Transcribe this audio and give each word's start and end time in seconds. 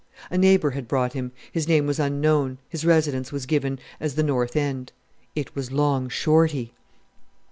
A 0.31 0.37
neighbour 0.39 0.71
had 0.71 0.87
brought 0.87 1.13
him; 1.13 1.31
his 1.51 1.67
name 1.67 1.85
was 1.85 1.99
unknown, 1.99 2.57
his 2.67 2.83
residence 2.83 3.31
was 3.31 3.45
given 3.45 3.77
as 3.99 4.15
the 4.15 4.23
North 4.23 4.55
End. 4.55 4.91
It 5.35 5.53
was 5.53 5.71
Long 5.71 6.09
Shorty! 6.09 6.73